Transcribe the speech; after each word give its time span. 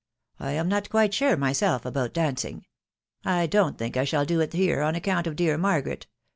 I 0.39 0.53
am 0.53 0.67
not 0.67 0.89
quite 0.89 1.13
sure 1.13 1.37
myself 1.37 1.85
about 1.85 2.15
dancing. 2.15 2.65
I 3.23 3.45
don't 3.45 3.77
think 3.77 3.95
I 3.97 4.03
shall 4.03 4.25
do 4.25 4.39
it 4.39 4.51
here, 4.53 4.81
on 4.81 4.95
account 4.95 5.27
of 5.27 5.35
dear 5.35 5.59
Margaret 5.59 6.07